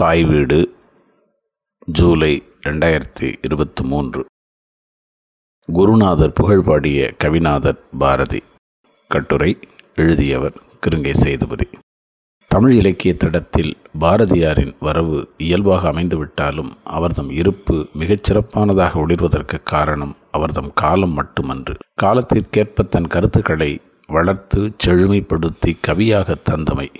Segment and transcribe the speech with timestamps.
[0.00, 0.74] தாய் வீடு
[1.86, 4.24] ஜூலை ரெண்டாயிரத்தி இருபத்தி மூன்று.
[5.72, 8.42] குருநாதர் புகழ்பாடிய கவிநாதர் பாரதி
[9.08, 9.58] கட்டுரை
[9.94, 10.52] எழுதியவர்
[10.86, 11.68] கிருங்கை சேதுபதி.
[12.48, 21.74] தமிழ் இலக்கிய தடத்தில் பாரதியாரின் வரவு இயல்பாக அமைந்துவிட்டாலும் அவர்தம் இருப்பு மிகச்சிறப்பானதாக ஒளிர்வதற்கு காரணம் அவர்தம் காலம் மட்டுமன்று.
[22.02, 26.90] காலத்திற்கேற்ப தன் கருத்துக்களை வளர்த்து செழுமைப்படுத்தி கவியாக தந்தமை.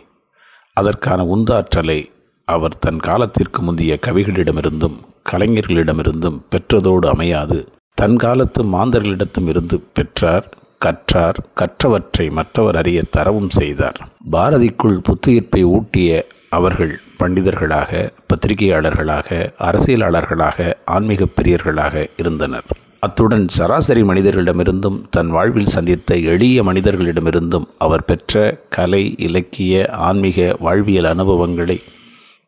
[0.73, 2.15] அதற்கான உந்தாற்றலை
[2.49, 4.97] அவர் தன் காலத்திற்கு முந்தைய கவிகளிடமிருந்தும்
[5.31, 7.69] கலைஞர்களிடமிருந்தும் பெற்றதோடு அமையாது.
[7.95, 10.47] தன் காலத்து மாந்தர்களிடத்தும் இருந்து பெற்றார்
[10.79, 13.99] கற்றார் கற்றவற்றை மற்றவர் அறிய தரவும் செய்தார்.
[14.33, 19.29] பாரதிக்குள் புத்துயிர்ப்பை ஊட்டிய அவர்கள் பண்டிதர்களாக பத்திரிகையாளர்களாக
[19.59, 22.65] அரசியலாளர்களாக ஆன்மீக பிரியர்களாக இருந்தனர்.
[23.01, 31.83] அத்துடன் சராசரி மனிதர்களிடமிருந்தும் தன் வாழ்வில் சந்தித்த எளிய மனிதர்களிடமிருந்தும் அவர் பெற்ற கலை இலக்கிய ஆன்மீக வாழ்வியல் அனுபவங்களை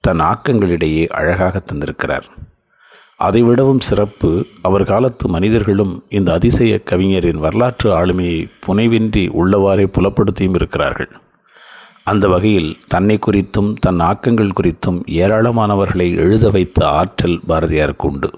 [0.01, 2.27] தன் ஆக்கங்களிடையே அழகாக தந்திருக்கிறார்.
[3.21, 11.11] அதைவிடவும் சிறப்பு அவர் காலத்து மனிதர்களும் இந்த அதிசய கவிஞரின் வரலாற்று ஆளுமையை புனைவின்றி உள்ளவாறே புலப்படுத்தியும் இருக்கிறார்கள்.
[12.05, 18.31] அந்த வகையில் தன்னை குறித்தும் தன் ஆக்கங்கள் குறித்தும் ஏராளமானவர்களை எழுத வைத்த ஆற்றல் பாரதியாருக்கு உண்டு.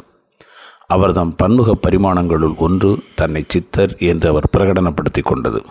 [0.86, 5.62] அவர்தம் பன்முக பரிமாணங்களுள் ஒன்று தன்னை சித்தர் என்று அவர் பிரகடனப்படுத்தி கொண்டது.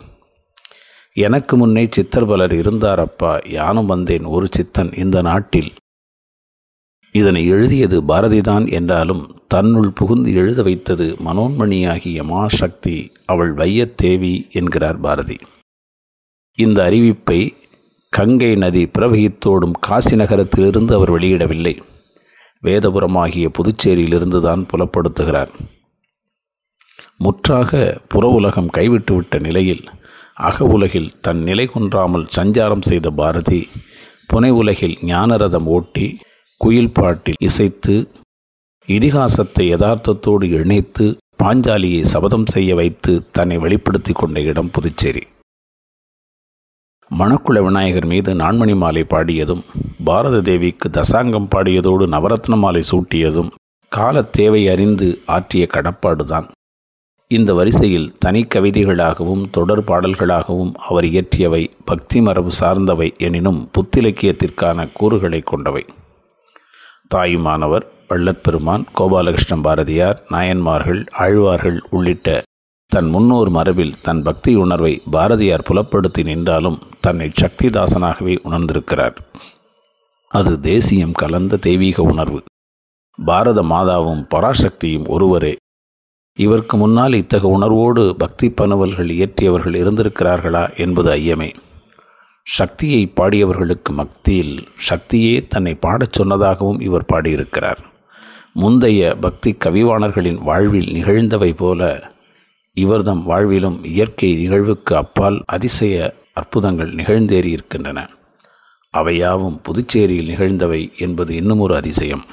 [1.23, 5.71] எனக்கு முன்னே சித்தர் பலர் இருந்தாரப்பா யானும் வந்தேன் ஒரு சித்தன் இந்த நாட்டில்.
[7.15, 12.95] இதனை எழுதியது பாரதிதான் என்றாலும் தன்னுள் புகுந்து எழுத வைத்தது மனோன்மணியாகிய மாசக்தி
[13.25, 15.37] அவள் வையத்தேவி என்கிறார் பாரதி.
[16.57, 17.39] இந்த அறிவிப்பை
[18.13, 21.75] கங்கை நதி பிரவகித்தோடும் காசி நகரத்திலிருந்து அவர் வெளியிடவில்லை.
[22.63, 25.51] வேதபுரமாகிய புதுச்சேரியிலிருந்து தான் புலப்படுத்துகிறார்.
[27.17, 29.83] முற்றாக புற உலகம் கைவிட்டுவிட்ட நிலையில்
[30.39, 33.59] அக உலகில் தன் நிலை குன்றாமல் சஞ்சாரம் செய்த பாரதி
[34.27, 36.05] புனை உலகில் ஞானரதம் ஓட்டி
[36.57, 37.95] குயில் பாட்டில் இசைத்து
[38.87, 41.05] இதிகாசத்தை யதார்த்தத்தோடு இணைத்து
[41.43, 45.23] பாஞ்சாலியை சபதம் செய்ய வைத்து தன்னை வெளிப்படுத்தி கொண்ட இடம் புதுச்சேரி.
[47.11, 49.63] மணக்குள விநாயகர் மீது நான்மணி மாலை பாடியதும்
[50.03, 53.51] பாரத தேவிக்கு தசாங்கம் பாடியதோடு நவரத்ன மாலை சூட்டியதும்
[53.91, 56.47] காலத்தேவை தேவை அறிந்து ஆற்றிய கடப்பாடுதான்.
[57.33, 65.85] இந்த வரிசையில் தனி கவிதைகளாகவும் தொடர் பாடல்களாகவும் அவர் இயற்றியவை பக்தி மரபு சார்ந்தவை எனினும் புத்திலக்கியத்திற்கான கூறுகளை கொண்டவை.
[67.07, 72.41] தாயுமானவர் வள்ளற்பெருமான் கோபாலகிருஷ்ண பாரதியார் நாயன்மார்கள் ஆழ்வார்கள் உள்ளிட்ட
[72.87, 79.15] தன் முன்னோர் மரபில் தன் பக்தி உணர்வை பாரதியார் புலப்படுத்தி நின்றாலும் தன்னை சக்திதாசனாகவே உணர்ந்திருக்கிறார்.
[80.27, 82.43] அது தேசியம் கலந்த தெய்வீக உணர்வு.
[83.25, 85.55] பாரத மாதாவும் பராசக்தியும் ஒருவரே
[86.39, 91.53] இவருக்கு முன்னால் இத்தகு உணர்வோடு பக்தி பனவல்கள் இயற்றியவர்கள் இருந்திருக்கிறார்களா என்பது ஐயமே.
[92.43, 97.81] சக்தியை பாடியவர்களுக்கு மக்தியில் சக்தியே தன்னை பாடச் சொன்னதாகவும் இவர் பாடியிருக்கிறார்.
[98.53, 102.11] முந்தைய பக்தி கவிவாணர்களின் வாழ்வில் நிகழ்ந்தவை போல
[102.73, 108.09] இவர்தம் வாழ்விலும் இயற்கை நிகழ்வுக்கு அப்பால் அதிசய அற்புதங்கள் நிகழ்ந்தேறி இருக்கின்றன
[108.93, 112.25] அவையாவும் புதுச்சேரியில் நிகழ்ந்தவை என்பது இன்னும் ஒரு அதிசயம்.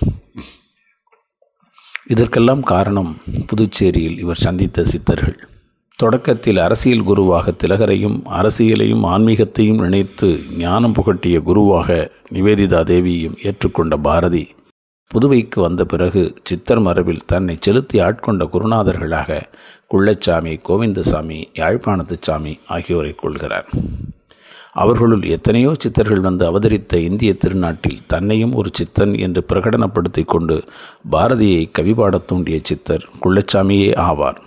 [2.06, 3.12] இதற்கெல்லாம் காரணம்
[3.46, 5.36] புதுச்சேரியில் இவர் சந்தித்த சித்தர்கள்.
[5.98, 11.88] தொடக்கத்தில் அரசியல் குருவாக திலகரையும் அரசியலையும் ஆன்மீகத்தையும் நினைத்து ஞானம் புகட்டிய குருவாக
[12.32, 14.44] நிவேதிதா தேவியையும் ஏற்றுக்கொண்ட பாரதி
[15.14, 19.40] புதுவைக்கு வந்த பிறகு சித்தர் மரபில் தன்னை செலுத்தி ஆட்கொண்ட குருநாதர்களாக
[19.94, 23.68] குள்ளச்சாமி கோவிந்தசாமி யாழ்ப்பாணத்து சாமி ஆகியோரை கொள்கிறார்
[24.82, 30.56] அவர்களுள் எத்தனையோ சித்தர்கள் வந்து அவதரித்த இந்திய திருநாட்டில் தன்னையும் ஒரு சித்தன் என்று பிரகடனப்படுத்தி கொண்டு
[31.10, 34.40] பாரதியை கவிபாட தூண்டிய சித்தர் குள்ளச்சாமியே ஆவார்.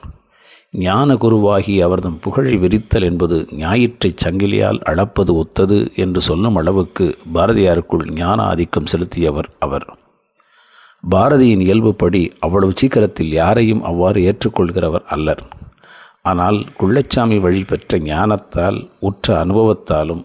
[0.72, 8.41] ஞான குருவாகி அவர்தம் புகழை விரித்தல் என்பது ஞாயிற்றைச் சங்கிலியால் அளப்பது ஒத்தது என்று சொல்லும் அளவுக்கு பாரதியாருக்குள் ஞான
[8.44, 9.88] ஆதிக்கம் செலுத்தியவர் அவர்.
[11.03, 15.44] பாரதியின் இயல்புப்படி அவ்வளவு சீக்கிரத்தில் யாரையும் அவ்வாறு ஏற்றுக்கொள்கிறவர் அல்லர்.
[16.22, 20.24] ஆனால் குள்ளச்சாமி வழிபெற்ற ஞானத்தால் உற்ற அனுபவத்தாலும்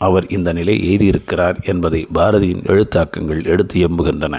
[0.00, 4.36] அவர் இந்த நிலை எய்தியிருக்கிறார் என்பதை பாரதியின் எழுத்தாக்கங்கள் எடுத்து எம்புகின்றன.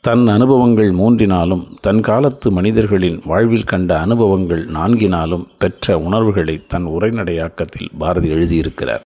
[0.00, 8.30] தன் அனுபவங்கள் மூன்றினாலும் தன் காலத்து மனிதர்களின் வாழ்வில் கண்ட அனுபவங்கள் நான்கினாலும் பெற்ற உணர்வுகளை தன் உரைநடையாக்கத்தில் பாரதி
[8.30, 9.00] எழுதியிருக்கிறார்.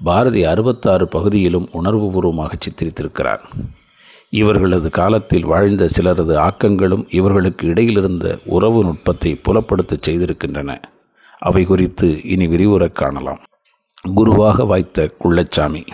[0.00, 3.44] பாரதி அறுபத்தாறு பகுதியிலும் உணர்வுபூர்வமாக சித்தரித்திருக்கிறார்.
[4.30, 10.82] இவர்களது காலத்தில் வாழ்ந்த சிலரது ஆக்கங்களும் இவர்களுக்கு இடையிலிருந்த உறவு நுட்பத்தை புலப்படுத்தச் செய்திருக்கின்றன.
[11.38, 13.38] அவை குறித்து இனி விரிவுறக் காணலாம்.
[14.14, 15.86] குருவாக வாய்த்த குள்ளச்சாமி.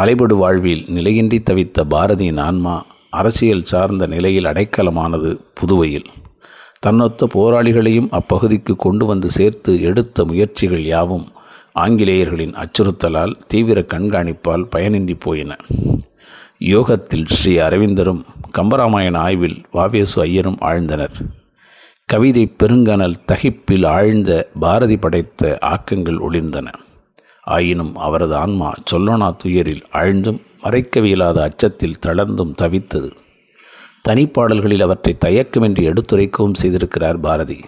[0.00, 6.04] அலைபடு வாழ்வில் நிலையின்றி தவித்த பாரதியின் ஆன்மா அரசியல் சார்ந்த நிலையில் அடைக்கலமானது புதுவையில்.
[6.86, 11.32] தன்னொத்த போராளிகளையும் அப்பகுதிக்கு கொண்டு வந்து சேர்த்து எடுத்த முயற்சிகள் யாவும்
[11.74, 15.56] ஆங்கிலேயர்களின் அச்சுறுத்தலால் தீவிர கண்காணிப்பால் பயனின்றி போயின.
[16.58, 18.22] யோகத்தில் ஸ்ரீ அரவிந்தரும்
[18.58, 21.14] கம்பராமாயண ஆய்வில் வாவேசு ஐயரும் ஆழ்ந்தனர்.
[22.04, 26.72] கவிதை பெருங்கனல் தகிப்பில் ஆழ்ந்த பாரதி படைத்த ஆக்கங்கள் ஒளிர்ந்தன.
[27.42, 33.10] ஆயினும் அவரது ஆன்மா சொல்லோனா துயரில் ஆழ்ந்தும் மறைக்கவியலாத அச்சத்தில் தளர்ந்தும் தவித்தது.
[34.08, 37.64] தனிப்பாடல்களில் அவற்றை தயக்கமின்றி எடுத்துரைக்கவும் செய்திருக்கிறார் பாரதி.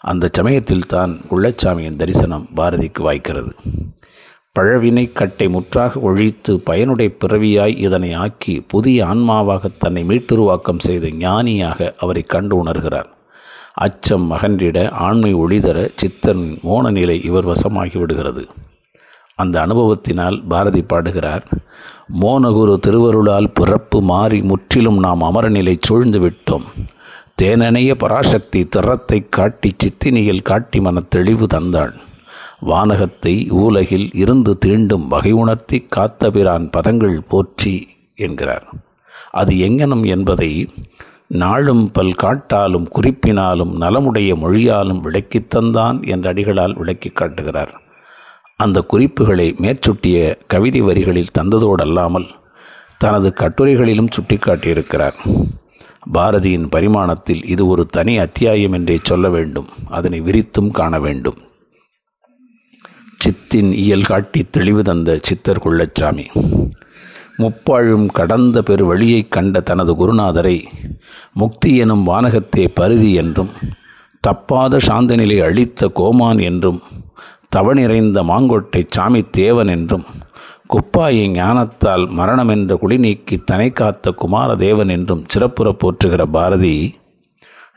[0.00, 3.52] அந்த சமயத்தில் தான் உள்ளச்சாமியின் தரிசனம் பாரதிக்கு வாய்க்கிறது.
[4.58, 12.22] பழவினை கட்டை முற்றாக ஒழித்து பயனுடைய பிறவியாய் இதனை ஆக்கி புதிய ஆன்மாவாக தன்னை மீட்டுருவாக்கம் செய்த ஞானியாக அவரை
[12.34, 13.08] கண்டு உணர்கிறார்.
[13.84, 18.44] அச்சம் மகன்றிட ஆண்மை ஒளிதர சித்தன் மோன நிலை இவர் வசமாகி விடுகிறது
[19.42, 21.44] அந்த அனுபவத்தினால் பாரதி பாடுகிறார்
[22.22, 26.66] மோனகுரு திருவருளால் பிறப்பு மாறி முற்றிலும் நாம் அமரநிலை சூழ்ந்து விட்டோம்.
[27.42, 31.94] தேனனைய பராசக்தி திறத்தை காட்டி சித்தினியில் காட்டி மன தெளிவு தந்தாள்.
[32.60, 38.66] வானகத்தை ஊலகில் இருந்து தீண்டும் வகை உணர்த்தி காத்தபிரான் பதங்கள் போற்றி என்கிறார்.
[39.30, 40.68] அது எங்கனம் என்பதை
[41.26, 47.80] நாளும் பல் காட்டாலும் குறிப்பினாலும் நலமுடைய மொழியாலும் விளக்கித் தந்தான் என்ற அடிகளால் விளக்கி காட்டுகிறார்.
[48.56, 52.28] அந்த குறிப்புகளை மேற்சுட்டிய கவிதை வரிகளில் தந்ததோடல்லாமல்
[52.98, 55.46] தனது கட்டுரைகளிலும் சுட்டிக்காட்டியிருக்கிறார்.
[56.14, 59.68] பாரதியின் பரிமாணத்தில் இது ஒரு தனி அத்தியாயம் என்றே சொல்ல வேண்டும்.
[59.88, 61.36] அதனை விரித்தும் காண வேண்டும்.
[63.20, 66.26] சித்தின் இயல் காட்டி தெளிவு தந்த சித்தர் குள்ளச்சாமி.
[67.38, 70.64] முப்பாழும் கடந்த பெரு வழியை கண்ட தனது குருநாதரை
[71.32, 73.50] முக்தி எனும் வானகத்தே பருதி என்றும்
[74.28, 76.82] தப்பாத சாந்தநிலை அழித்த கோமான் என்றும்
[77.56, 80.04] தவநிறைந்த மாங்கொட்டை சாமி தேவன் என்றும்
[80.74, 86.94] குப்பாயை ஞானத்தால் மரணமென்ற குடி நீக்கி தனை காத்த குமாரதேவன் என்றும் சிறப்புற போற்றுகிற பாரதி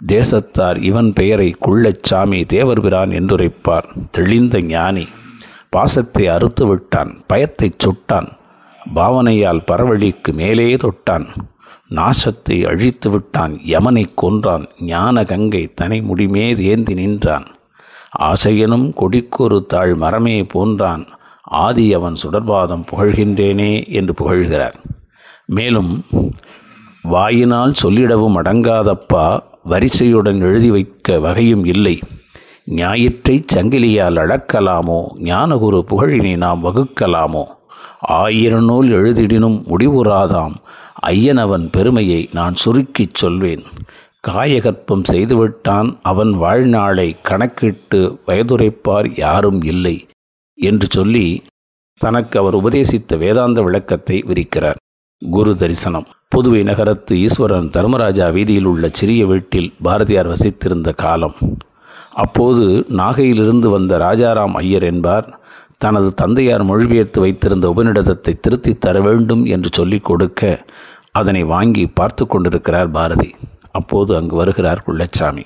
[0.07, 5.07] தேசத்தார் இவன் பெயரை குள்ளச்சாமி தேவர் பிரான் என்றுரைப்பார் தெளிந்த ஞானி.
[5.75, 8.29] பாசத்தை அறுத்து விட்டான் பயத்தை சுட்டான்
[8.95, 11.27] பாவனையால் பரவழிக்கு மேலே தொட்டான்
[11.97, 17.47] நாசத்தை அழித்து விட்டான் யமனை கொன்றான் ஞான கங்கை தனை முடிமேது ஏந்தி நின்றான்.
[18.19, 21.03] ஆசையனும் கொடிக்கொரு தாழ் மரமே போன்றான்
[21.63, 24.77] ஆதி அவன் சுடர்பாதம் புகழ்கின்றேனே என்று புகழ்கிறார்.
[25.45, 25.91] மேலும்
[27.01, 29.27] வாயினால் சொல்லிடவும் அடங்காதப்பா
[29.69, 31.95] வரிசையுடன் எழுதி வைக்க வகையும் இல்லை.
[32.65, 37.43] ஞாயிற்றை சங்கிலியால் அழக்கலாமோ ஞானகுரு புகழினை நாம் வகுக்கலாமோ?
[37.99, 40.53] ஆயிர நூல் எழுதிடினும் முடிவுறாதாம்.
[41.07, 43.63] ஐயனவன் பெருமையை நான் சுருக்கிச் சொல்வேன்.
[44.27, 50.07] காயகற்பம் செய்துவிட்டான் அவன் வாழ்நாளை கணக்கிட்டு வயதுரைப்பார் யாரும் இல்லை
[50.53, 51.43] என்று சொல்லி
[51.97, 54.75] தனக்கு அவர் உபதேசித்த வேதாந்த விளக்கத்தை விரிக்கிறார்.
[55.31, 56.07] குரு தரிசனம்.
[56.35, 61.35] புதுவை நகரத்து ஈஸ்வரன் தர்மராஜா வீதியில் உள்ள சிறிய வீட்டில் பாரதியார் வசித்திருந்த காலம்.
[62.13, 65.39] அப்போது நாகையிலிருந்து வந்த ராஜாராம் ஐயர் என்பார்
[65.77, 70.65] தனது தந்தையார் மொழிபெயர்த்து வைத்திருந்த உபநிடதத்தை திருத்தித் தர வேண்டும் என்று சொல்லிக் கொடுக்க
[71.11, 73.35] அதனை வாங்கி பார்த்து கொண்டிருக்கிறார் பாரதி.
[73.71, 75.43] அப்போது அங்கு வருகிறார் குள்ளச்சாமி.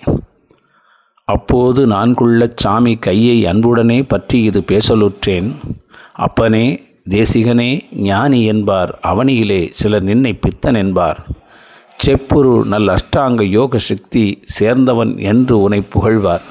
[1.25, 5.55] அப்போது நான் குள்ளச்சாமி கையை அன்புடனே பற்றி இது பேசலுற்றேன்.
[6.13, 8.99] அப்பனே தேசிகனே ஞானி என்பார்.
[9.03, 11.25] அவனியிலே சிலர் நின்னை பித்தன் என்பார்.
[12.05, 16.41] செப்புரு நல் அஷ்டாங்க யோக சக்தி சேர்ந்தவன் என்று உனை புகழ்வார்.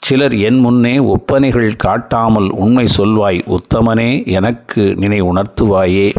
[0.00, 6.14] சிலர் என் முன்னே ஒப்பனைகள் காட்டாமல் உண்மை சொல்வாய் உத்தமனே எனக்கு நினை உணர்த்துவாயே.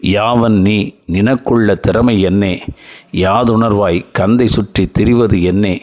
[0.00, 2.62] யாவன் நீ நினக்குள்ள திறமை என்னே?
[3.12, 5.82] யாதுணர்வாய் கந்தை சுற்றி திரிவது என்னே?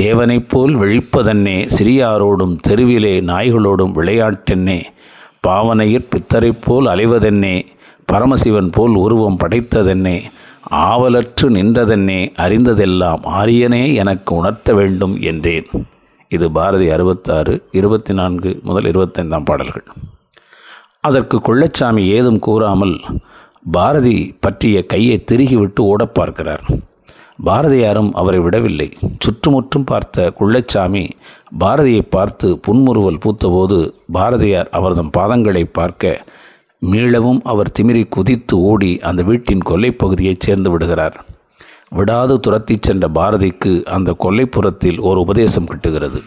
[0.00, 1.70] தேவனைப் போல் விழிப்பதென்னே?
[1.78, 4.82] சிறியாரோடும் தெருவிலே நாய்களோடும் விளையாட்டென்னே?
[5.46, 7.66] பாவனையிற் பித்தரைப் போல் அலைவதென்னே?
[8.12, 10.22] பரமசிவன் போல் உருவம் படைத்ததென்னே?
[10.70, 15.66] ஆவலற்று நின்றதென்னே அறிந்ததெல்லாம் ஆரியனே எனக்கு உணர்த்த வேண்டும் என்றேன்.
[16.28, 19.84] இது பாரதி அறுபத்தாறு இருபத்தி நான்கு முதல் இருபத்தைந்தாம் பாடல்கள்.
[21.00, 23.00] அதற்கு கொள்ளச்சாமி ஏதும் கூறாமல்
[23.72, 26.64] பாரதி பற்றிய கையை திருகிவிட்டு ஓடப் பார்க்கிறார்.
[27.44, 28.92] பாரதியாரும் அவரை விடவில்லை.
[29.18, 31.10] சுற்றுமுற்றும் பார்த்த குள்ளச்சாமி
[31.60, 36.24] பாரதியை பார்த்து புன்முறுவல் பூத்தபோது பாரதியார் அவர்தம் பாதங்களை பார்க்க
[36.82, 41.24] மீளவும் அவர் திமிரி குதித்து ஓடி அந்த வீட்டின் கொல்லைப்பகுதியைச் சேர்ந்து விடுகிறார்.
[41.90, 46.22] விடாது துரத்திச் சென்ற பாரதிக்கு அந்த கொல்லைப்புறத்தில் ஒரு உபதேசம் கிட்டுகிறது.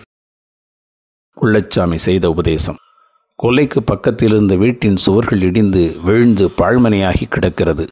[1.41, 2.75] குள்ளச்சாமி செய்த உபதேசம்.
[3.43, 7.87] கொல்லைக்கு பக்கத்தில் இருந்த வீட்டின் சுவர்கள் இடிந்து விழுந்து பாழ்மனையாகி கிடக்கிறது.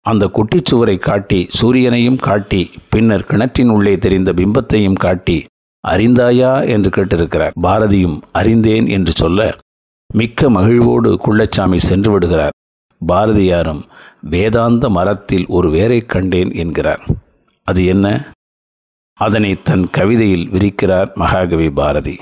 [0.00, 5.44] அந்த குட்டிச்சுவரை காட்டி சூரியனையும் காட்டி பின்னர் கிணற்றின் உள்ளே தெரிந்த பிம்பத்தையும் காட்டி
[5.88, 6.68] அறிந்தாயா?
[6.68, 7.50] என்று கேட்டிருக்கிறார்.
[7.62, 9.56] பாரதியும் அறிந்தேன் என்று சொல்ல
[10.12, 12.52] மிக்க மகிழ்வோடு குள்ளச்சாமி சென்று விடுகிறார்.
[13.08, 13.82] பாரதியாரும்
[14.20, 17.06] வேதாந்த மரத்தில் ஒரு வேரை கண்டேன் என்கிறார்.
[17.64, 18.32] அது என்ன?
[19.14, 22.16] அதனை தன் கவிதையில் விரிக்கிறார் மகாகவி பாரதி.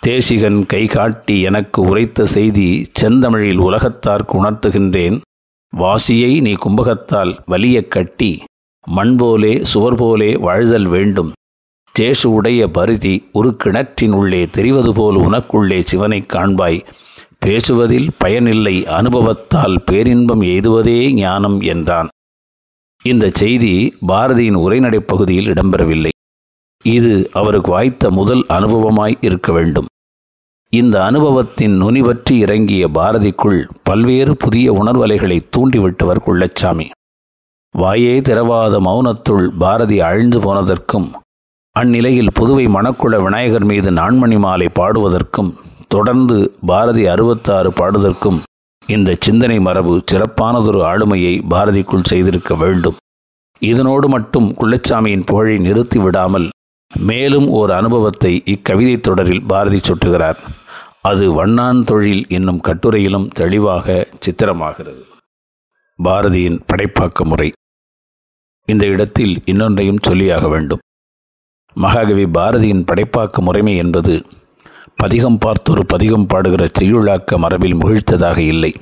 [0.00, 5.20] தேசிகன் கை காட்டி எனக்கு உரைத்த செய்தி செந்தமிழில் உலகத்தார்க்கு உணர்த்துகின்றேன்
[5.76, 8.44] வாசியை நீ கும்பகத்தால் வலிய கட்டி
[8.86, 11.32] மண் போலே சுவர் போலே வாழ்தல் வேண்டும்.
[11.92, 16.86] தேசு உடைய பருதி ஒரு கிணற்றின் உள்ளே தெரிவது போல் உனக்குள்ளே சிவனைக் காண்பாய்.
[17.38, 22.08] பேசுவதில் பயனில்லை அனுபவத்தால் பேரின்பம் எய்துவதே ஞானம் என்றான்.
[23.02, 26.08] இந்த செய்தி பாரதியின் உரைநடைப் பகுதியில் இடம்பெறவில்லை.
[26.84, 29.86] இது அவருக்கு வாய்த்த முதல் அனுபவமாய் இருக்க வேண்டும்.
[30.70, 36.88] இந்த அனுபவத்தின் நுனி பற்றி இறங்கிய பாரதிக்குள் பல்வேறு புதிய உணர்வலைகளை தூண்டிவிட்டவர் குள்ளச்சாமி.
[37.78, 41.10] வாயே திறவாத மௌனத்துள் பாரதி அழிந்து போனதற்கும்
[41.76, 45.54] அந்நிலையில் புதுவை மணக்குள விநாயகர் மீது நான்மணி மாலை பாடுவதற்கும்
[45.88, 48.38] தொடர்ந்து பாரதி அறுபத்தாறு பாடுவதற்கும்
[48.86, 52.96] இந்த சிந்தனை மரபு சிறப்பானதொரு ஆளுமையை பாரதிக்குள் செய்திருக்க வேண்டும்.
[53.58, 56.48] இதனோடு மட்டும் குள்ளச்சாமியின் புகழை நிறுத்தி விடாமல்
[56.98, 60.36] மேலும் ஓர் அனுபவத்தை இக்கவிதை தொடரில் பாரதி சுட்டுகிறார்.
[61.00, 65.02] அது வண்ணான் தொழில் என்னும் கட்டுரையிலும் தெளிவாக சித்திரமாகிறது.
[65.98, 67.52] பாரதியின் படைப்பாக்க முறை.
[68.68, 70.78] இந்த இடத்தில் இன்னொன்றையும் சொல்லியாக வேண்டும்.
[71.74, 74.22] மகாகவி பாரதியின் படைப்பாக்க முறைமை என்பது
[74.96, 78.74] பதிகம் பார்த்தொரு பதிகம் பாடுகிற செய்யுளாக்க மரபில் முகிழ்த்ததாக இல்லை.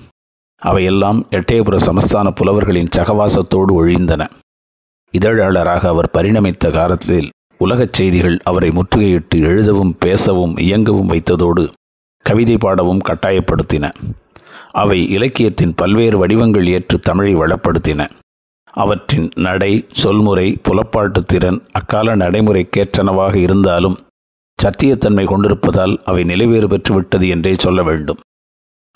[0.59, 4.29] அவையெல்லாம் எட்டயபுர சமஸ்தான புலவர்களின் சகவாசத்தோடு ஒழிந்தன.
[5.11, 11.69] இதழாளராக அவர் பரிணமித்த காலத்தில் உலகச் செய்திகள் அவரை முற்றுகையிட்டு எழுதவும் பேசவும் இயங்கவும் வைத்ததோடு
[12.23, 13.93] கவிதை பாடவும் கட்டாயப்படுத்தின.
[14.71, 18.09] அவை இலக்கியத்தின் பல்வேறு வடிவங்கள் ஏற்று தமிழை வளப்படுத்தின.
[18.73, 23.99] அவற்றின் நடை சொல்முறை புலப்பாட்டு திறன் அக்கால நடைமுறைக்கேற்றனவாக இருந்தாலும்
[24.63, 28.19] சத்தியத்தன்மை கொண்டிருப்பதால் அவை நிலைவேறு பெற்றுவிட்டது என்றே சொல்ல வேண்டும்.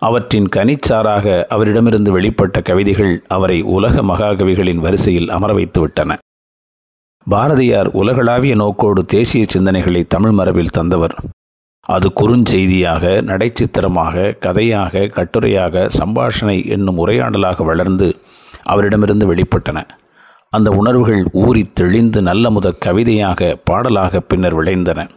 [0.02, 6.16] அவற்றின் கனிச்சாராக அவரிடமிருந்து வெளிப்பட்ட கவிதைகள் அவரை உலக மகாகவிகளின் வரிசையில் அமர வைத்துவிட்டன.
[7.30, 11.14] பாரதியார் உலகளாவிய நோக்கோடு தேசிய சிந்தனைகளை தமிழ் மரபில் தந்தவர்.
[11.86, 18.16] அது குறுஞ்செய்தியாக நடைச்சித்திரமாக கதையாக கட்டுரையாக சம்பாஷணை என்னும் உரையாடலாக வளர்ந்து
[18.64, 19.88] அவரிடமிருந்து வெளிப்பட்டன.
[20.50, 25.08] அந்த உணர்வுகள் ஊறி தெளிந்து நல்ல முத கவிதையாக பாடலாக பின்னர் விளைந்தன.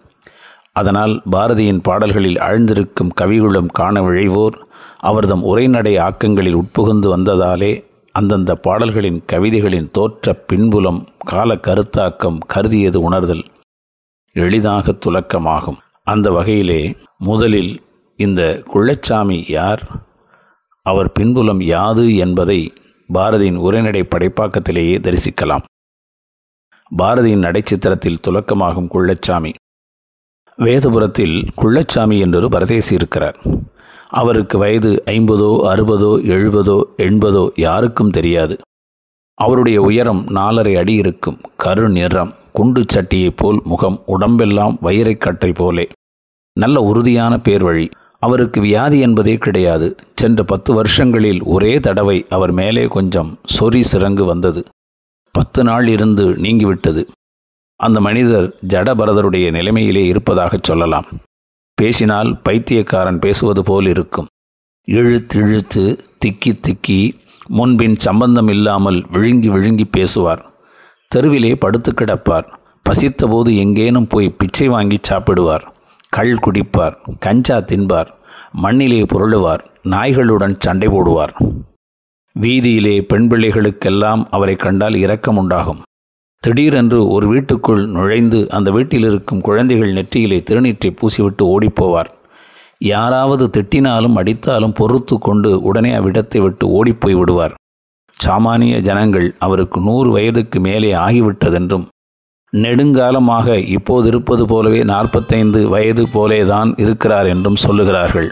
[0.71, 4.55] அதனால் பாரதியின் பாடல்களில் ஆழ்ந்திருக்கும் கவிகளும் காண விழைவோர்
[4.97, 13.43] அவர்தம் உரைநடை ஆக்கங்களில் உட்புகுந்து வந்ததாலே அந்தந்த பாடல்களின் கவிதைகளின் தோற்ற பின்புலம் கால கருத்தாக்கம் கருதியது உணர்தல்.
[14.31, 15.77] எளிதாக துலக்கமாகும்.
[16.03, 17.81] அந்த வகையிலே முதலில்
[18.15, 19.81] இந்த குள்ளச்சாமி யார்?
[20.81, 22.73] அவர் பின்புலம் யாது என்பதை
[23.13, 25.63] பாரதியின் உரைநடை படைப்பாக்கத்திலேயே தரிசிக்கலாம்.
[26.97, 29.53] பாரதியின் நடைச்சித்திரத்தில் துலக்கமாகும் குள்ளச்சாமி.
[30.57, 33.39] வேதபுரத்தில் குள்ளச்சாமி என்றொரு பரதேசி இருக்கிறார்.
[34.07, 38.57] அவருக்கு வயது ஐம்பதோ அறுபதோ எழுபதோ எண்பதோ யாருக்கும் தெரியாது.
[39.33, 41.41] அவருடைய உயரம் நாலரை அடி இருக்கும்.
[41.57, 45.89] கரு நிறம் குண்டு சட்டியைப் போல் முகம் உடம்பெல்லாம் வைரைக்கட்டை போலே.
[46.53, 49.95] நல்ல உறுதியான பேர் வழி அவருக்கு வியாதி என்பதே கிடையாது.
[50.15, 54.65] சென்ற பத்து வருஷங்களில் ஒரே தடவை அவர் மேலே கொஞ்சம் சொறி சிறங்கு வந்தது.
[55.31, 57.07] பத்து நாள் இருந்து நீங்கிவிட்டது.
[57.75, 61.05] அந்த மனிதர் ஜடபரதருடைய நிலைமையிலே இருப்பதாகச் சொல்லலாம்.
[61.73, 64.27] பேசினால் பைத்தியக்காரன் பேசுவது போல் இருக்கும்.
[64.83, 70.51] இழுத்து இழுத்து திக்கி திக்கி முன்பின் சம்பந்தம் இல்லாமல் விழுங்கி விழுங்கி பேசுவார்.
[71.07, 72.45] தெருவிலே படுத்து கிடப்பார்.
[72.89, 75.67] பசித்தபோது எங்கேனும் போய் பிச்சை வாங்கி சாப்பிடுவார்.
[76.13, 78.09] கள் குடிப்பார் கஞ்சா தின்பார்
[78.63, 81.33] மண்ணிலே புரளுவார் நாய்களுடன் சண்டை போடுவார்.
[82.35, 85.81] வீதியிலே பெண் பிள்ளைகளுக்கெல்லாம் அவரை கண்டால் இரக்கம் உண்டாகும்
[86.43, 92.09] திடீரென்று ஒரு வீட்டுக்குள் நுழைந்து அந்த வீட்டில் இருக்கும் குழந்தைகள் நெற்றியிலே திருநீற்றை பூசிவிட்டு ஓடிப்போவார்.
[92.91, 97.55] யாராவது திட்டினாலும் அடித்தாலும் பொறுத்து கொண்டு உடனே அவ்விடத்தை விட்டு ஓடிப்போய் விடுவார்
[98.17, 101.85] சாமானிய ஜனங்கள் அவருக்கு நூறு வயதுக்கு மேலே ஆகிவிட்டதென்றும்
[102.55, 108.29] நெடுங்காலமாக இப்போது இருப்பது போலவே நாற்பத்தைந்து வயது போலேதான் இருக்கிறார் என்றும் சொல்லுகிறார்கள்.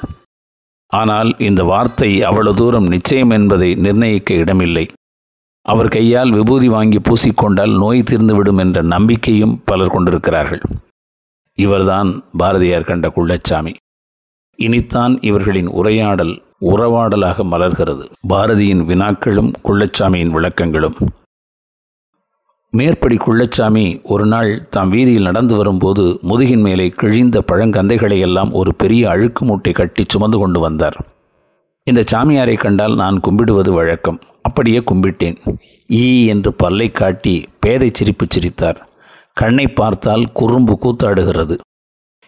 [0.88, 4.88] ஆனால் இந்த வார்த்தை அவ்வளவு தூரம் நிச்சயம் என்பதை நிர்ணயிக்க இடமில்லை.
[5.62, 10.62] அவர் கையால் விபூதி வாங்கி பூசிக்கொண்டால் நோய் தீர்ந்துவிடும் என்ற நம்பிக்கையும் பலர் கொண்டிருக்கிறார்கள்.
[11.54, 13.74] இவர்தான் பாரதியார் கண்ட குள்ளச்சாமி.
[14.60, 18.06] இனித்தான் இவர்களின் உரையாடல் உறவாடலாக மலர்கிறது.
[18.30, 20.98] பாரதியின் வினாக்களும் குள்ளச்சாமியின் விளக்கங்களும்.
[22.76, 29.10] மேற்படி குள்ளச்சாமி ஒரு நாள் தாம் வீதியில் நடந்து வரும்போது முதுகின் மேலே கிழிந்த பழங்கந்தைகளை எல்லாம் ஒரு பெரிய
[29.10, 30.98] அழுக்கு மூட்டை கட்டி சுமந்து கொண்டு வந்தார்.
[31.84, 34.20] இந்த சாமியாரை கண்டால் நான் கும்பிடுவது வழக்கம்.
[34.42, 35.38] அப்படியே கும்பிட்டேன்.
[35.92, 38.90] ஈ என்று பல்லை காட்டி பேதை சிரிப்பு சிரித்தார்.
[39.34, 41.58] கண்ணை பார்த்தால் குறும்பு கூத்தாடுகிறது.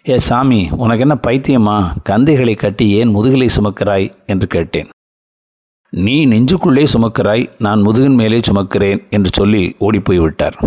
[0.09, 1.91] ஏ சாமி உனக்கு என்ன பைத்தியமா?
[2.09, 4.11] கந்தைகளை கட்டி ஏன் முதுகிலை சுமக்கிறாய்?
[4.25, 4.87] என்று கேட்டேன்.
[5.93, 10.57] நீ நெஞ்சுக்குள்ளே சுமக்கிறாய் நான் முதுகின் மேலே சுமக்கிறேன் என்று சொல்லி ஓடிப்போய் விட்டார்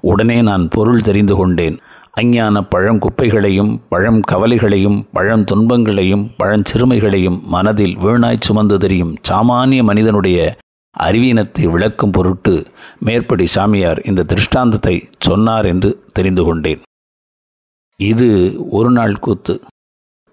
[0.00, 1.76] உடனே நான் பொருள் தெரிந்து கொண்டேன்.
[2.10, 10.56] அஞ்ஞான பழங்குப்பைகளையும் பழம் கவலைகளையும் பழம் துன்பங்களையும் பழஞ்சிறுமைகளையும் மனதில் வீணாய் சுமந்து தெரியும் சாமானிய மனிதனுடைய
[10.94, 12.54] அறிவீனத்தை விளக்கும் பொருட்டு
[12.98, 16.80] மேற்படி சாமியார் இந்த திருஷ்டாந்தத்தை சொன்னார் என்று தெரிந்து கொண்டேன்.
[18.00, 18.28] இது
[18.70, 19.60] ஒரு நாள் கூத்து.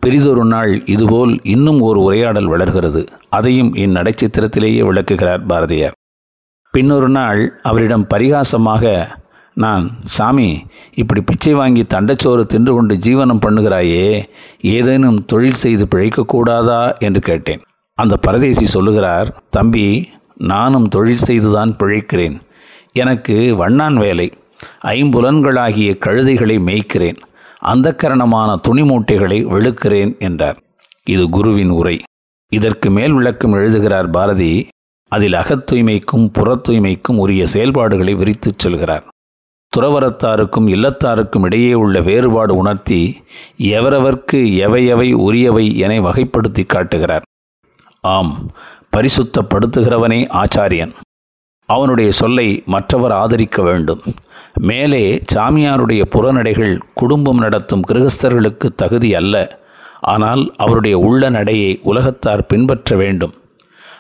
[0.04, 3.02] பெரிதொரு நாள் இதுபோல் இன்னும் ஒரு உரையாடல் வளர்கிறது.
[3.30, 5.94] அதையும் இந்நடைச்சித்திரத்திலேயே விளக்குகிறார் பாரதியார்.
[6.78, 9.08] பின்னொரு நாள் அவரிடம் பரிகாசமாக
[9.54, 14.24] நான் சாமி இப்படி பிச்சை வாங்கி தண்டச்சோறு தின்று கொண்டு ஜீவனம் பண்ணுகிறாயே
[14.62, 16.98] ஏதேனும் தொழில் செய்து பிழைக்கக்கூடாதா?
[17.00, 17.62] என்று கேட்டேன்.
[17.94, 22.40] அந்த பரதேசி சொல்லுகிறார் தம்பி நானும் தொழில் செய்துதான் பிழைக்கிறேன்.
[22.94, 24.32] எனக்கு வண்ணான் வேலை
[24.86, 27.18] ஐம்புலன்களாகிய கழுதைகளை மேய்க்கிறேன்.
[27.64, 30.64] அந்த கரணமான துணி மூட்டைகளை வெளுக்கிறேன் என்றார்.
[31.06, 32.04] இது குருவின் உரை.
[32.52, 34.68] இதற்கு மேல் விளக்கம் எழுதுகிறார் பாரதி
[35.10, 39.08] அதில் அகத்தூய்மைக்கும் புறத்தூய்மைக்கும் உரிய செயல்பாடுகளை விரித்துச் சொல்கிறார்.
[39.78, 43.24] துறவரத்தாருக்கும் இல்லத்தாருக்கும் இடையே உள்ள வேறுபாடு உணர்த்தி
[43.58, 47.22] எவரவர்க்கு எவையவை உரியவை என வகைப்படுத்தி காட்டுகிறார்.
[48.02, 48.52] ஆம்
[48.98, 50.92] பரிசுத்தப்படுத்துகிறவனே ஆச்சாரியன்.
[51.66, 54.02] அவனுடைய சொல்லை மற்றவர் ஆதரிக்க வேண்டும்.
[54.60, 59.62] மேலே சாமியாருடைய புறநடைகள் குடும்பம் நடத்தும் கிரகஸ்தர்களுக்கு தகுதி அல்ல.
[60.02, 63.34] ஆனால் அவருடைய உள்ள நடையை உலகத்தார் பின்பற்ற வேண்டும்.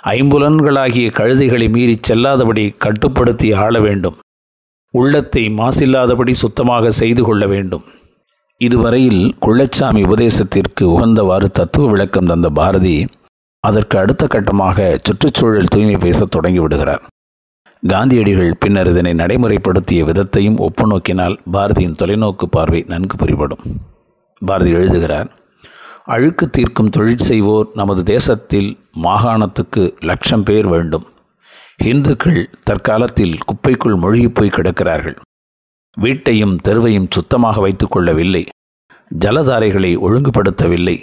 [0.04, 4.18] ஐம்புலன்களாகிய கழுதைகளை மீறி செல்லாதபடி கட்டுப்படுத்தி ஆள வேண்டும்.
[4.92, 7.84] உள்ளத்தை மாசில்லாதபடி சுத்தமாக செய்து கொள்ள வேண்டும்.
[8.58, 13.08] இதுவரையில் குள்ளச்சாமி உபதேசத்திற்கு உகந்தவாறு தத்துவ விளக்கம் தந்த பாரதி
[13.60, 17.04] அதற்கு அடுத்த கட்டமாக சுற்றுச்சூழல் தூய்மை பேசத் தொடங்கிவிடுகிறார்
[17.88, 23.64] காந்தியடிகள் பின்னர் இதனை நடைமுறைப்படுத்திய விதத்தையும் ஒப்பு நோக்கினால் பாரதியின் தொலைநோக்கு பார்வை நன்கு புரிபடும்.
[24.42, 25.30] பாரதி எழுதுகிறார்
[26.06, 28.70] அழுக்கு தீர்க்கும் தொழில் செய்வோர் நமது தேசத்தில்
[29.04, 31.06] மாகாணத்துக்கு லட்சம் பேர் வேண்டும்.
[31.78, 35.16] இந்துக்கள் தற்காலத்தில் குப்பைக்குள் மூழ்கிப் போய் கிடக்கிறார்கள்.
[35.98, 38.46] வீட்டையும் தெருவையும் சுத்தமாக வைத்துக்கொள்ளவில்லை
[39.26, 40.98] ஜலதாரைகளை ஒழுங்குபடுத்தவில்லை.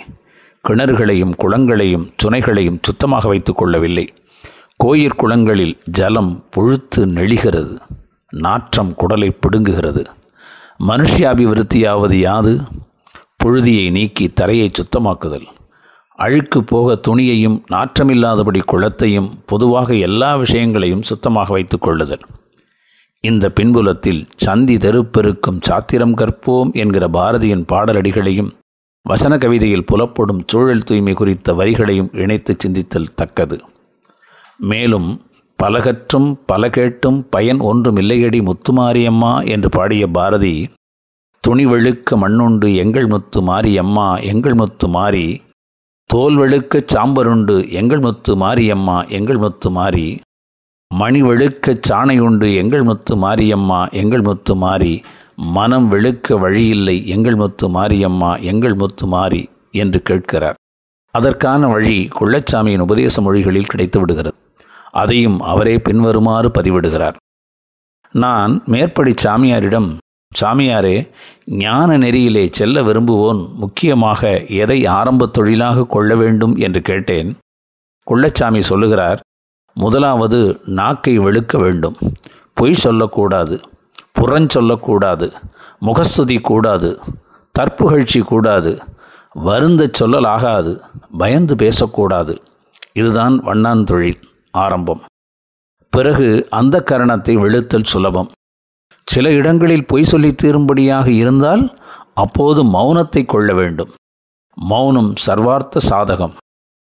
[0.69, 4.07] கிணறுகளையும் குளங்களையும் சுனைகளையும் சுத்தமாக வைத்துக்கொள்ளவில்லை
[4.83, 7.79] கோயிற் குளங்களில் ஜலம் புழுத்து நெளிகிறது
[8.31, 10.05] நாற்றம் குடலை பிடுங்குகிறது.
[10.89, 12.61] மனுஷ்யாபிவிருத்தியாவது யாது?
[13.45, 15.47] புழுதியை நீக்கி தரையை சுத்தமாக்குதல்.
[16.17, 22.25] அழுக்கு போக துணியையும் நாற்றமில்லாதபடி குளத்தையும் பொதுவாக எல்லா விஷயங்களையும் சுத்தமாக வைத்துக் கொள்ளுதல்.
[23.21, 28.51] இந்த பின்புலத்தில் சந்தி தெருப்பெருக்கும் சாத்திரம் கற்போம் என்கிற பாரதியின் பாடலடிகளையும்
[29.03, 33.61] வசன கவிதையில் புலப்படும் சூழல் தூய்மை குறித்த வரிகளையும் இணைத்து சிந்தித்தல் தக்கது.
[34.61, 35.21] மேலும்
[35.63, 40.67] பலகற்றும் பல கேட்டும் பயன் ஒன்றும் இல்லையடி முத்துமாரியம்மா என்று பாடிய பாரதி
[41.49, 45.43] துணிவெழுக்க மண்ணுண்டு எங்கள் முத்து மாரியம்மா எங்கள் முத்து மாறி
[46.07, 50.21] தோல் சாம்பருண்டு எங்கள் முத்து மாரியம்மா எங்கள் முத்து மாறி
[50.95, 55.03] மணி வெளுக்கச் சாணையுண்டு எங்கள் முத்து மாரியம்மா எங்கள் முத்து மாறி
[55.37, 60.55] மனம் வெளுக்க வழியில்லை எங்கள் முத்து மாரியம்மா எங்கள் முத்து மாறி என்று கேட்கிறார்.
[61.13, 64.37] அதற்கான வழி குள்ளச்சாமியின் உபதேச மொழிகளில் கிடைத்து விடுகிறது
[64.91, 67.15] அதையும் அவரே பின்வருமாறு பதிவிடுகிறார்.
[68.13, 69.97] நான் மேற்படி சாமியாரிடம்
[70.41, 71.11] சாமியாரே
[71.47, 76.57] ஞான நெறியிலே செல்ல விரும்புவோன் முக்கியமாக எதை ஆரம்பத் தொழிலாக கொள்ள வேண்டும்?
[76.57, 77.37] என்று கேட்டேன்.
[78.11, 79.21] குள்ளச்சாமி சொல்லுகிறார்
[79.75, 81.97] முதலாவது நாக்கை வெளுக்க வேண்டும்.
[82.55, 83.61] பொய் சொல்லக்கூடாது
[84.21, 85.33] புறஞ்சொல்லக்கூடாது
[85.79, 87.01] முகஸ்துதி கூடாது
[87.53, 88.83] தற்புகழ்ச்சி கூடாது
[89.33, 90.81] வருந்த சொல்லலாகாது
[91.19, 92.43] பயந்து பேசக்கூடாது.
[92.93, 94.21] இதுதான் வண்ணான் தொழில்.
[94.51, 95.03] ஆரம்பம்.
[95.91, 98.31] பிறகு அந்த கரணத்தை வெளுத்தல் சுலபம்.
[99.05, 101.79] சில இடங்களில் பொய் சொல்லி தீரும்படியாக இருந்தால்
[102.15, 103.91] அப்போது மௌனத்தை கொள்ள வேண்டும்.
[104.55, 106.33] மௌனம் சர்வார்த்த சாதகம்.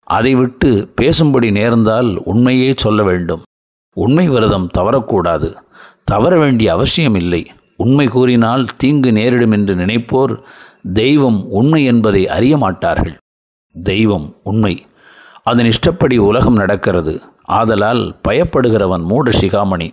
[0.01, 3.43] அதை விட்டு பேசும்படி நேர்ந்தால் உண்மையே சொல்ல வேண்டும்.
[3.95, 5.57] உண்மை விரதம் தவறக்கூடாது.
[6.05, 10.43] தவற வேண்டிய அவசியம் இல்லை உண்மை கூறினால் தீங்கு நேரிடும் என்று நினைப்போர்
[10.93, 13.17] தெய்வம் உண்மை என்பதை அறிய மாட்டார்கள்.
[13.83, 14.87] தெய்வம் உண்மை.
[15.43, 17.23] அதன் இஷ்டப்படி உலகம் நடக்கிறது.
[17.49, 19.93] ஆதலால் பயப்படுகிறவன் மூட சிகாமணி.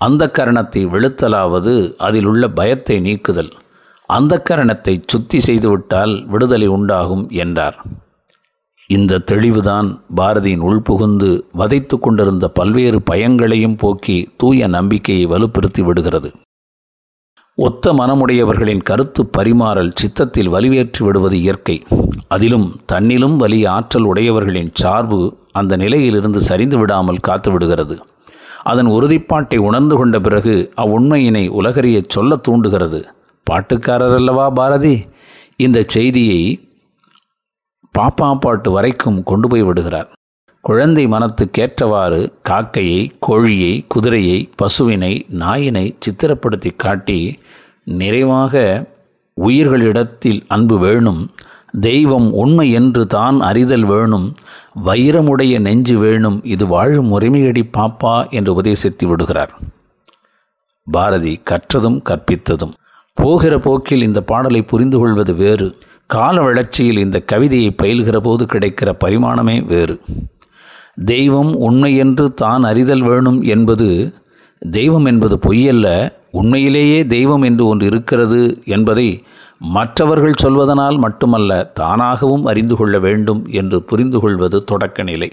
[0.00, 3.52] அந்த கரணத்தை வெளுத்தலாவது அதிலுள்ள பயத்தை நீக்குதல்.
[4.06, 7.84] அந்த கரணத்தை சுத்தி செய்துவிட்டால் விடுதலை உண்டாகும் என்றார்.
[8.86, 16.32] இந்த தெளிவுதான் பாரதியின் உள்புகுந்து வதைத்து கொண்டிருந்த பல்வேறு பயங்களையும் போக்கி தூய நம்பிக்கையை வலுப்படுத்தி விடுகிறது.
[17.58, 21.76] ஒத்த மனமுடையவர்களின் கருத்து பரிமாறல் சித்தத்தில் வலிவேற்றி விடுவது இயற்கை.
[22.28, 27.96] அதிலும் தன்னிலும் வலி ஆற்றல் உடையவர்களின் சார்பு அந்த நிலையிலிருந்து சரிந்து விடாமல் காத்து விடுகிறது.
[28.62, 33.00] அதன் உறுதிப்பாட்டை உணர்ந்து கொண்ட பிறகு அவ்வுண்மையினை உலகறிய சொல்ல தூண்டுகிறது.
[33.50, 35.04] பாட்டுக்காரர் அல்லவா பாரதி?
[35.56, 36.42] இந்த செய்தியை
[37.98, 40.08] பாப்பா பாட்டு வரைக்கும் கொண்டு போய் விடுகிறார்.
[40.66, 47.38] குழந்தை மனத்துக்கேற்றவாறு காக்கையை கோழியை குதிரையை பசுவினை நாயினை சித்திரப்படுத்தி காட்டி
[47.84, 48.84] நிறைவாக
[49.34, 51.30] உயிர்களிடத்தில் அன்பு வேணும்
[51.80, 54.34] தெய்வம் உண்மை என்று தான் அறிதல் வேணும்
[54.84, 59.58] வைரமுடைய நெஞ்சு வேணும் இது வாழும் உரிமையடி பாப்பா என்று உபதேசித்து விடுகிறார்.
[60.92, 62.72] பாரதி கற்றதும் கற்பித்ததும்.
[63.14, 65.78] போகிற போக்கில் இந்த பாடலை புரிந்து கொள்வது வேறு.
[66.06, 70.00] கால வளர்ச்சியில் இந்த கவிதையை பயில்கிற போது கிடைக்கிற பரிமாணமே வேறு.
[70.98, 73.88] தெய்வம் உண்மை என்று தான் அறிதல் வேணும் என்பது
[74.62, 75.86] தெய்வம் என்பது பொய்யல்ல.
[76.30, 79.08] உண்மையிலேயே தெய்வம் என்று ஒன்று இருக்கிறது என்பதை
[79.74, 85.28] மற்றவர்கள் சொல்வதனால் மட்டுமல்ல தானாகவும் அறிந்து கொள்ள வேண்டும் என்று புரிந்து கொள்வது தொடக்க நிலை.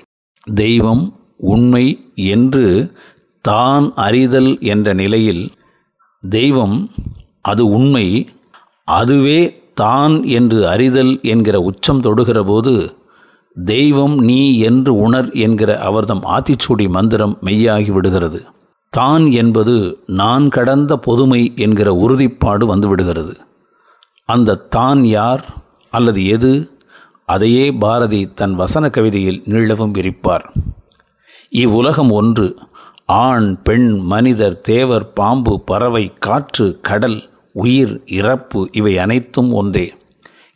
[0.48, 1.04] தெய்வம்
[1.38, 2.66] உண்மை என்று
[3.46, 5.44] தான் அறிதல் என்ற நிலையில்
[6.24, 6.78] தெய்வம்
[7.42, 8.06] அது உண்மை
[8.88, 9.40] அதுவே
[9.74, 12.74] தான் என்று அறிதல் என்கிற உச்சம் தொடுகிற போது
[13.56, 18.40] தெய்வம் நீ என்று உணர் என்கிற அவர்தம் ஆத்திச்சூடி மந்திரம் மெய்யாகி விடுகிறது.
[18.94, 23.34] தான் என்பது நான் கடந்த பொதுமை என்கிற உறுதிப்பாடு வந்துவிடுகிறது
[24.30, 25.44] அந்த தான் யார்
[25.94, 26.52] அல்லது எது?
[27.26, 30.46] அதையே பாரதி தன் வசன கவிதையில் நீளவும் விரிப்பார்.
[31.50, 32.48] இவ்வுலகம் ஒன்று
[33.06, 37.20] ஆண் பெண் மனிதர் தேவர் பாம்பு பறவை காற்று கடல்
[37.52, 39.94] உயிர் இறப்பு இவை அனைத்தும் ஒன்றே.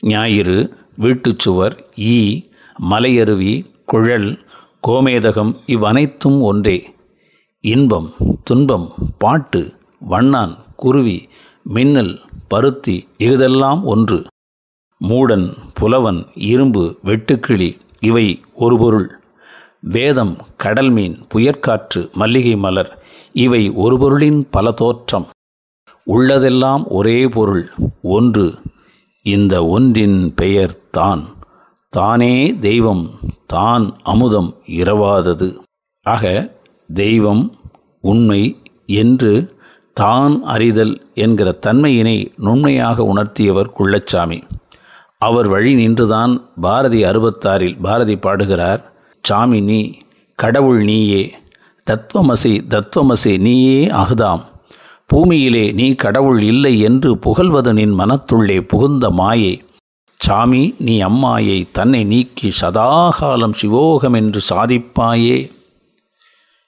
[0.04, 0.60] ஞாயிறு
[1.00, 2.46] வீட்டுச்சுவர் ஈ
[2.80, 4.46] மலையருவி குழல்
[4.88, 6.96] கோமேதகம் இவ்வனைத்தும் ஒன்றே.
[7.60, 8.14] இன்பம்
[8.44, 11.30] துன்பம் பாட்டு வண்ணான் குருவி
[11.64, 14.24] மின்னல் பருத்தி இஃதெல்லாம் ஒன்று.
[15.10, 19.20] மூடன் புலவன் இரும்பு வெட்டுக்கிளி இவை ஒரு பொருள்.
[19.80, 25.28] வேதம் கடல் மீன் புயற்காற்று மல்லிகை மலர் இவை ஒரு பொருளின் பல தோற்றம்.
[26.08, 27.70] உள்ளதெல்லாம் ஒரே பொருள்
[28.02, 28.54] ஒன்று.
[29.22, 31.37] இந்த ஒன்றின் பெயர் தான்.
[31.90, 33.10] தானே தெய்வம்
[33.46, 35.58] தான் அமுதம் இரவாதது.
[36.06, 36.54] ஆக
[36.94, 37.44] தெய்வம்
[38.02, 38.42] உண்மை
[38.86, 39.56] என்று
[39.94, 44.44] தான் அறிதல் என்கிற தன்மையினை நுண்மையாக உணர்த்தியவர் குள்ளச்சாமி.
[45.18, 48.82] அவர் வழி நின்றுதான் பாரதி அறுபத்தாறில் பாரதி பாடுகிறார்
[49.24, 49.80] சாமி நீ
[50.36, 51.34] கடவுள் நீயே
[51.88, 54.44] தத்துவமசி தத்துவமசி நீயே அகுதாம்.
[55.06, 59.62] பூமியிலே நீ கடவுள் இல்லை என்று புகழ்வது நின் மனத்துள்ளே புகுந்த மாயை.
[60.20, 65.52] சாமி நீ அம்மாயை தன்னை நீக்கி சதாகாலம் சிவோகம் என்று சாதிப்பாயே.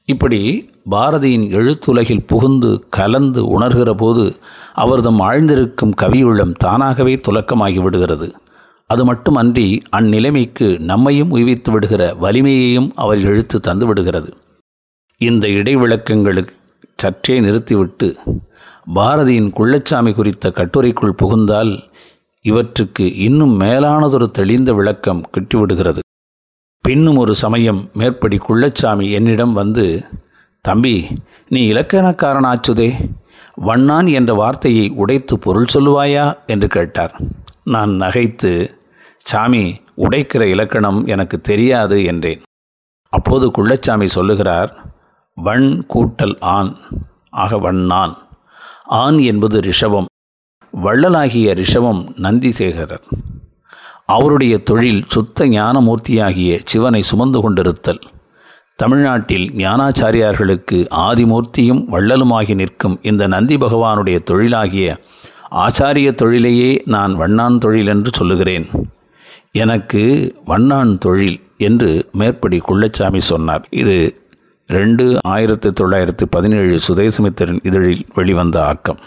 [0.05, 4.35] இப்படி பாரதியின் எழுத்துலகில் புகுந்து கலந்து உணர்கிற போது
[4.73, 8.33] அவர்தம் ஆழ்ந்திருக்கும் கவியுள்ளம் தானாகவே துலக்கமாகி விடுகிறது.
[8.87, 14.33] அது மட்டுமன்றி அந்நிலைமைக்கு நம்மையும் உய்வித்து விடுகிற வலிமையையும் அவர் எழுத்து தந்து விடுகிறது.
[15.17, 16.55] இந்த இடைவிளக்கங்களுக்கு
[16.95, 18.17] சற்றே நிறுத்திவிட்டு
[18.95, 21.88] பாரதியின் குள்ளச்சாமி குறித்த கட்டுரைக்குள் புகுந்தால்
[22.49, 25.99] இவற்றுக்கு இன்னும் மேலானதொரு தெளிந்த விளக்கம் கிட்டிவிடுகிறது.
[26.81, 30.03] பின்னும் ஒரு சமயம் மேற்படி குள்ளச்சாமி என்னிடம் வந்து
[30.61, 30.95] தம்பி
[31.47, 32.91] நீ இலக்கணக்காரனாச்சுதே.
[33.55, 36.37] வண்ணான் என்ற வார்த்தையை உடைத்து பொருள் சொல்லுவாயா?
[36.47, 37.21] என்று கேட்டார்.
[37.63, 38.77] நான் நகைத்து
[39.17, 42.41] சாமி உடைக்கிற இலக்கணம் எனக்கு தெரியாது என்றேன்.
[43.09, 44.71] அப்போது குள்ளச்சாமி சொல்லுகிறார்
[45.35, 46.73] வண் கூட்டல் ஆண்.
[47.29, 48.17] ஆக வண்ணான்.
[48.83, 50.05] ஆண் என்பது ரிஷபம்.
[50.71, 53.01] வள்ளலாகிய ரிஷவம் நந்திசேகரர்.
[54.05, 58.01] அவருடைய தொழில் சுத்த ஞானமூர்த்தியாகிய சிவனை சுமந்து கொண்டிருத்தல்.
[58.75, 64.97] தமிழ்நாட்டில் ஞானாச்சாரியார்களுக்கு ஆதிமூர்த்தியும் வள்ளலுமாகி நிற்கும் இந்த நந்தி பகவானுடைய தொழிலாகிய
[65.51, 68.69] ஆச்சாரிய தொழிலையே நான் வண்ணான் தொழில் என்று சொல்லுகிறேன்.
[69.51, 73.67] எனக்கு வண்ணான் தொழில் என்று மேற்படி குள்ளச்சாமி சொன்னார்.
[73.69, 74.21] இது
[74.67, 78.97] ரெண்டு ஆயிரத்தி தொள்ளாயிரத்தி பதினேழு சுதேசமித்திரன் இதழில் வெளிவந்த ஆக்கம்.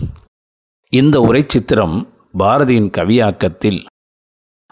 [0.95, 2.07] இந்த உரைச்சித்திரம்
[2.39, 3.85] பாரதியின் கவியாக்கத்தில்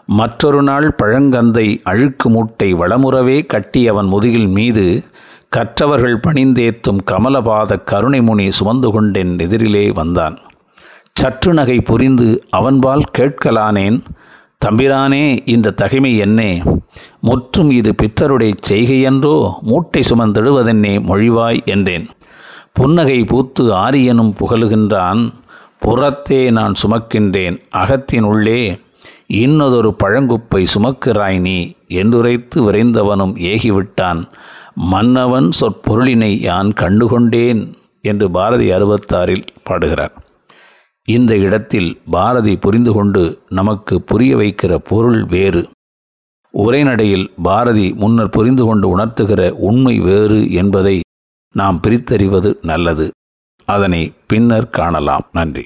[0.05, 5.03] மற்றொரு நாள் பழங்கந்தை அழுக்கு மூட்டை வளமுறவே கட்டி அவன் முதுகில் மீது
[5.49, 10.37] கற்றவர்கள் பணிந்தேத்தும் கமலபாத கருணைமுனி சுமந்து கொண்டென் எதிரிலே வந்தான்.
[11.13, 13.99] சற்று நகை புரிந்து அவன்பால் கேட்கலானேன்
[14.65, 16.63] தம்பிரானே இந்த தகைமை என்னே?
[17.21, 19.53] முற்றும் இது பித்தருடைய செய்கையன்றோ?
[19.61, 22.09] மூட்டை சுமந்திடுவதென்னே மொழிவாய் என்றேன்.
[22.73, 25.29] புன்னகை பூத்து ஆரியனும் புகழுகின்றான்
[25.81, 28.61] புறத்தே நான் சுமக்கின்றேன் அகத்தின் உள்ளே
[29.27, 31.57] இன்னதொரு பழங்குப்பை சுமக்கிறாய் நீ
[31.99, 34.21] என்றுரைத்து விரைந்தவனும் ஏகிவிட்டான்.
[34.91, 37.61] மன்னவன் சொற்பொருளினை யான் கண்டுகொண்டேன்
[38.01, 40.13] என்று பாரதி அறுபத்தாறில் பாடுகிறார்.
[41.07, 45.63] இந்த இடத்தில் பாரதி புரிந்து கொண்டு நமக்கு புரிய வைக்கிற பொருள் வேறு.
[46.53, 50.95] உரைநடையில் பாரதி முன்னர் புரிந்து கொண்டு உணர்த்துகிற உண்மை வேறு என்பதை
[51.55, 53.07] நாம் பிரித்தறிவது நல்லது.
[53.75, 55.25] அதனை பின்னர் காணலாம்.
[55.31, 55.65] நன்றி.